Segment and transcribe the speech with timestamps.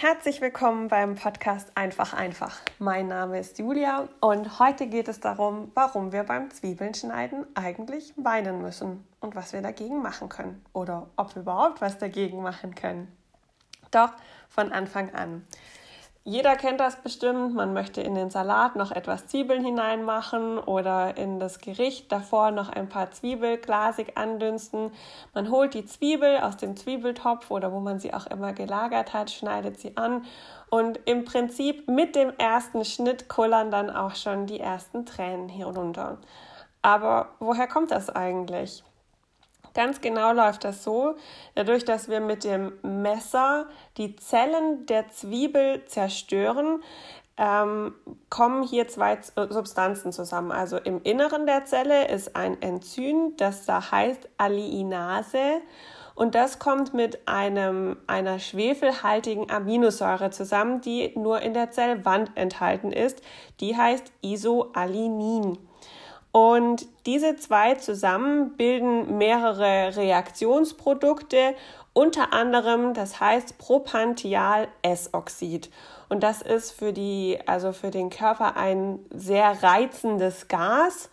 [0.00, 2.60] Herzlich willkommen beim Podcast Einfach einfach.
[2.78, 8.14] Mein Name ist Julia und heute geht es darum, warum wir beim Zwiebeln schneiden eigentlich
[8.14, 12.76] weinen müssen und was wir dagegen machen können oder ob wir überhaupt was dagegen machen
[12.76, 13.10] können.
[13.90, 14.12] Doch
[14.48, 15.44] von Anfang an.
[16.28, 17.54] Jeder kennt das bestimmt.
[17.54, 22.68] Man möchte in den Salat noch etwas Zwiebeln hineinmachen oder in das Gericht davor noch
[22.68, 24.90] ein paar Zwiebel glasig andünsten.
[25.32, 29.30] Man holt die Zwiebel aus dem Zwiebeltopf oder wo man sie auch immer gelagert hat,
[29.30, 30.26] schneidet sie an
[30.68, 36.18] und im Prinzip mit dem ersten Schnitt kullern dann auch schon die ersten Tränen herunter.
[36.82, 38.84] Aber woher kommt das eigentlich?
[39.78, 41.14] Ganz genau läuft das so,
[41.54, 46.82] dadurch, dass wir mit dem Messer die Zellen der Zwiebel zerstören,
[47.36, 47.94] ähm,
[48.28, 50.50] kommen hier zwei Substanzen zusammen.
[50.50, 55.60] Also im Inneren der Zelle ist ein Enzym, das da heißt Alliinase.
[56.16, 62.90] Und das kommt mit einem, einer schwefelhaltigen Aminosäure zusammen, die nur in der Zellwand enthalten
[62.90, 63.22] ist.
[63.60, 65.56] Die heißt Isoalinin.
[66.32, 71.54] Und diese zwei zusammen bilden mehrere Reaktionsprodukte,
[71.94, 75.70] unter anderem, das heißt Propantial-S-Oxid.
[76.08, 81.10] Und das ist für die, also für den Körper ein sehr reizendes Gas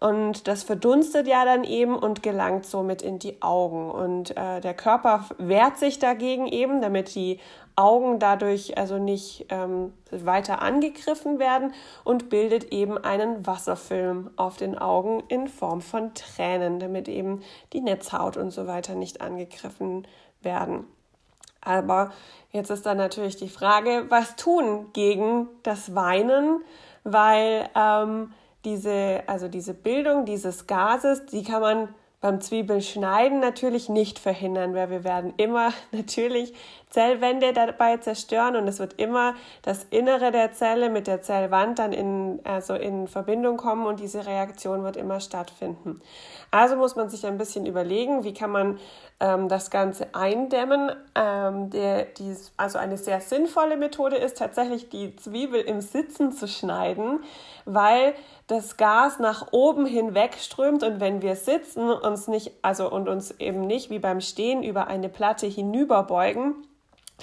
[0.00, 3.90] und das verdunstet ja dann eben und gelangt somit in die Augen.
[3.90, 7.40] Und äh, der Körper wehrt sich dagegen eben, damit die
[7.74, 11.72] Augen dadurch also nicht ähm, weiter angegriffen werden
[12.04, 17.80] und bildet eben einen Wasserfilm auf den Augen in Form von Tränen, damit eben die
[17.80, 20.06] Netzhaut und so weiter nicht angegriffen
[20.42, 20.86] werden.
[21.60, 22.12] Aber
[22.50, 26.62] jetzt ist dann natürlich die Frage, was tun gegen das Weinen,
[27.02, 28.32] weil ähm,
[28.64, 34.90] diese, also diese Bildung dieses Gases, die kann man beim Zwiebelschneiden natürlich nicht verhindern, weil
[34.90, 36.52] wir werden immer natürlich
[36.90, 41.92] Zellwände dabei zerstören und es wird immer das Innere der Zelle mit der Zellwand dann
[41.92, 46.00] in, also in Verbindung kommen und diese Reaktion wird immer stattfinden.
[46.50, 48.78] Also muss man sich ein bisschen überlegen, wie kann man
[49.20, 50.92] ähm, das Ganze eindämmen.
[51.14, 56.48] Ähm, der, die, also eine sehr sinnvolle Methode ist tatsächlich die Zwiebel im Sitzen zu
[56.48, 57.20] schneiden,
[57.66, 58.14] weil
[58.46, 63.30] das Gas nach oben hinweg strömt und wenn wir sitzen uns nicht also und uns
[63.38, 66.56] eben nicht wie beim Stehen über eine Platte hinüberbeugen,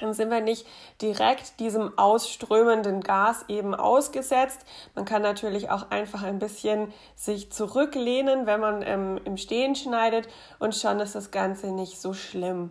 [0.00, 0.66] dann sind wir nicht
[1.00, 4.60] direkt diesem ausströmenden Gas eben ausgesetzt.
[4.94, 10.28] Man kann natürlich auch einfach ein bisschen sich zurücklehnen, wenn man ähm, im Stehen schneidet
[10.58, 12.70] und schon ist das Ganze nicht so schlimm.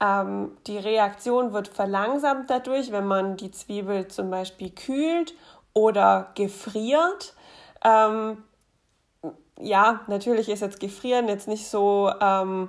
[0.00, 5.34] Ähm, die Reaktion wird verlangsamt dadurch, wenn man die Zwiebel zum Beispiel kühlt
[5.74, 7.34] oder gefriert.
[7.84, 8.42] Ähm,
[9.60, 12.68] ja, natürlich ist jetzt Gefrieren jetzt nicht so ähm,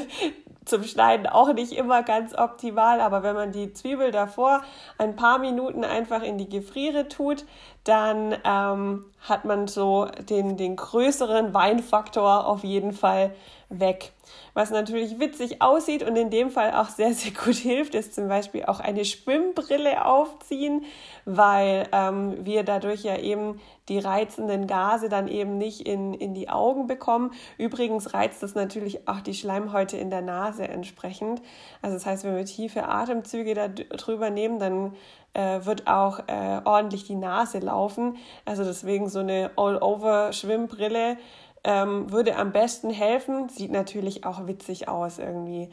[0.64, 4.62] zum Schneiden auch nicht immer ganz optimal, aber wenn man die Zwiebel davor
[4.98, 7.44] ein paar Minuten einfach in die Gefriere tut,
[7.84, 13.34] dann ähm, hat man so den, den größeren Weinfaktor auf jeden Fall
[13.68, 14.12] weg.
[14.54, 18.28] Was natürlich witzig aussieht und in dem Fall auch sehr, sehr gut hilft, ist zum
[18.28, 20.84] Beispiel auch eine Schwimmbrille aufziehen,
[21.24, 26.48] weil ähm, wir dadurch ja eben die reizenden Gase dann eben nicht in, in die
[26.48, 27.32] Augen bekommen.
[27.58, 31.42] Übrigens reizt das natürlich auch die Schleimhäute in der Nase entsprechend.
[31.82, 34.94] Also das heißt, wenn wir tiefe Atemzüge da drüber nehmen, dann
[35.34, 38.16] äh, wird auch äh, ordentlich die Nase laufen.
[38.44, 41.18] Also deswegen so eine All-Over-Schwimmbrille
[41.64, 43.48] ähm, würde am besten helfen.
[43.48, 45.70] Sieht natürlich auch witzig aus irgendwie.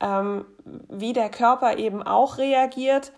[0.00, 3.12] Ähm, wie der Körper eben auch reagiert,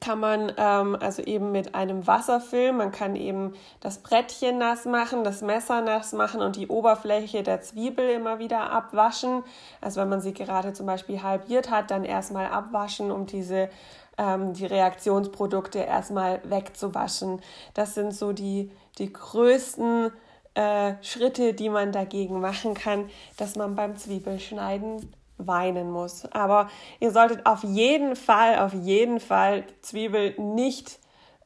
[0.00, 5.24] kann man ähm, also eben mit einem Wasserfilm, man kann eben das Brettchen nass machen,
[5.24, 9.42] das Messer nass machen und die Oberfläche der Zwiebel immer wieder abwaschen.
[9.80, 13.68] Also wenn man sie gerade zum Beispiel halbiert hat, dann erstmal abwaschen, um diese
[14.16, 17.40] ähm, die Reaktionsprodukte erstmal wegzuwaschen.
[17.74, 20.12] Das sind so die, die größten
[20.54, 26.26] äh, Schritte, die man dagegen machen kann, dass man beim Zwiebelschneiden weinen muss.
[26.32, 26.68] Aber
[26.98, 30.98] ihr solltet auf jeden Fall, auf jeden Fall Zwiebel nicht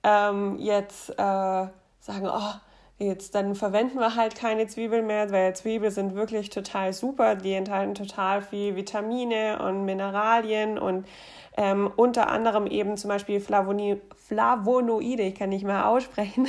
[0.02, 2.54] ähm, jetzt äh, sagen, oh,
[2.98, 7.34] jetzt dann verwenden wir halt keine Zwiebeln mehr, weil Zwiebeln sind wirklich total super.
[7.34, 11.06] Die enthalten total viel Vitamine und Mineralien und
[11.56, 16.48] ähm, unter anderem eben zum Beispiel Flavoni Flavonoide, ich kann nicht mehr aussprechen,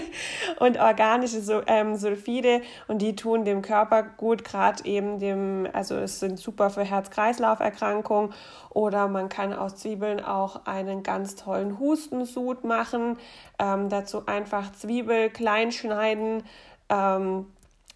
[0.60, 6.20] und organische ähm, Sulfide und die tun dem Körper gut, gerade eben dem, also es
[6.20, 8.32] sind super für Herz-Kreislauf-Erkrankungen
[8.70, 13.18] oder man kann aus Zwiebeln auch einen ganz tollen Hustensud machen.
[13.58, 16.42] Ähm, dazu einfach Zwiebel klein schneiden.
[16.88, 17.46] Ähm,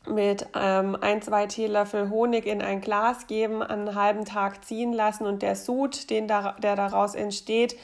[0.07, 5.27] mit ähm, ein, zwei Teelöffel Honig in ein Glas geben, einen halben Tag ziehen lassen
[5.27, 7.77] und der Sud, den da, der daraus entsteht,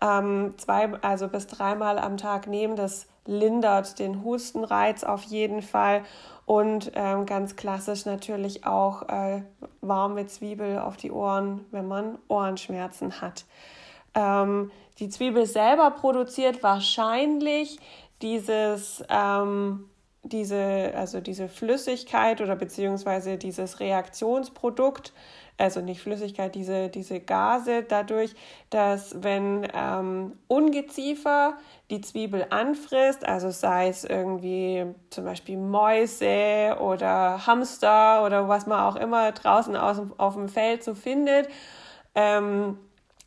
[0.00, 2.76] ähm, zwei, also bis dreimal am Tag nehmen.
[2.76, 6.02] Das lindert den Hustenreiz auf jeden Fall.
[6.46, 9.42] Und ähm, ganz klassisch natürlich auch äh,
[9.80, 13.46] warme Zwiebel auf die Ohren, wenn man Ohrenschmerzen hat.
[14.14, 17.78] Ähm, die Zwiebel selber produziert wahrscheinlich
[18.20, 19.88] dieses ähm,
[20.24, 25.12] diese, also diese Flüssigkeit oder beziehungsweise dieses Reaktionsprodukt,
[25.58, 28.34] also nicht Flüssigkeit, diese, diese Gase dadurch,
[28.70, 31.58] dass wenn ähm, Ungeziefer
[31.90, 38.80] die Zwiebel anfrisst, also sei es irgendwie zum Beispiel Mäuse oder Hamster oder was man
[38.80, 41.48] auch immer draußen aus, auf dem Feld so findet,
[42.14, 42.78] ähm,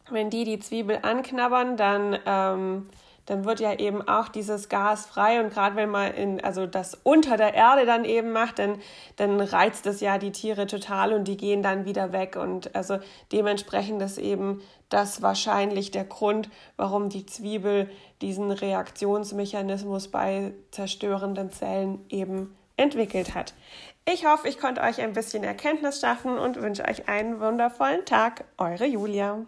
[0.09, 2.89] wenn die die Zwiebel anknabbern, dann ähm,
[3.27, 6.97] dann wird ja eben auch dieses Gas frei und gerade wenn man in, also das
[7.03, 8.79] unter der Erde dann eben macht, dann,
[9.17, 12.97] dann reizt es ja die Tiere total und die gehen dann wieder weg und also
[13.31, 17.89] dementsprechend ist eben das wahrscheinlich der Grund, warum die Zwiebel
[18.21, 23.53] diesen Reaktionsmechanismus bei zerstörenden Zellen eben entwickelt hat.
[24.05, 28.45] Ich hoffe, ich konnte euch ein bisschen Erkenntnis schaffen und wünsche euch einen wundervollen Tag.
[28.57, 29.45] Eure Julia.